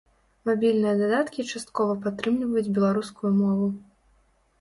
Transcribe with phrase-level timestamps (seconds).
[0.49, 3.67] Мабільныя дадаткі часткова падтрымліваюць беларускую мову.